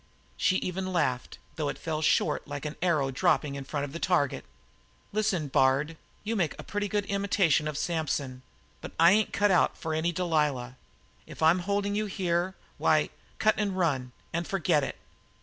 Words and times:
She 0.35 0.55
even 0.55 0.91
laughed, 0.91 1.37
though 1.57 1.69
it 1.69 1.77
fell 1.77 2.01
short 2.01 2.47
like 2.47 2.65
an 2.65 2.75
arrow 2.81 3.11
dropping 3.11 3.53
in 3.53 3.65
front 3.65 3.83
of 3.83 3.93
the 3.93 3.99
target. 3.99 4.45
"Listen, 5.13 5.47
Bard, 5.47 5.95
you 6.23 6.35
make 6.35 6.55
a 6.57 6.63
pretty 6.63 6.87
good 6.87 7.05
imitation 7.05 7.67
of 7.67 7.77
Samson, 7.77 8.41
but 8.81 8.93
I 8.99 9.11
ain't 9.11 9.31
cut 9.31 9.51
out 9.51 9.77
for 9.77 9.93
any 9.93 10.11
Delilah. 10.11 10.75
If 11.27 11.43
I'm 11.43 11.59
holding 11.59 11.93
you 11.93 12.07
here, 12.07 12.55
why, 12.79 13.11
cut 13.37 13.53
and 13.59 13.77
run 13.77 14.11
and 14.33 14.47
forget 14.47 14.83
it." 14.83 14.97